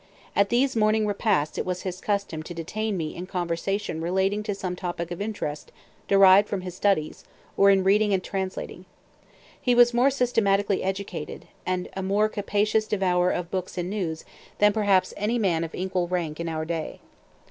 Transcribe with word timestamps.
At 0.35 0.49
these 0.49 0.75
morning 0.75 1.05
repasts 1.05 1.59
it 1.59 1.63
was 1.67 1.83
his 1.83 2.01
custom 2.01 2.41
to 2.41 2.55
detain 2.55 2.97
me 2.97 3.15
in 3.15 3.27
conversation 3.27 4.01
relating 4.01 4.41
to 4.41 4.55
some 4.55 4.75
topic 4.75 5.11
of 5.11 5.21
interest 5.21 5.71
derived 6.07 6.47
from 6.49 6.61
his 6.61 6.73
studies, 6.73 7.23
or 7.55 7.69
in 7.69 7.83
reading 7.83 8.11
or 8.11 8.17
translating. 8.17 8.85
He 9.61 9.75
was 9.75 9.93
more 9.93 10.09
systematically 10.09 10.81
educated, 10.81 11.45
and 11.67 11.87
a 11.95 12.01
more 12.01 12.29
capacious 12.29 12.87
devourer 12.87 13.29
of 13.29 13.51
books 13.51 13.77
and 13.77 13.91
news, 13.91 14.25
than 14.57 14.73
perhaps 14.73 15.13
any 15.17 15.37
man 15.37 15.63
of 15.63 15.75
equal 15.75 16.07
rank 16.07 16.39
in 16.39 16.49
our 16.49 16.65
day. 16.65 16.99